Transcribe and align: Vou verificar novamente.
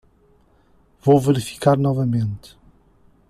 Vou 0.99 1.19
verificar 1.21 1.77
novamente. 1.77 2.57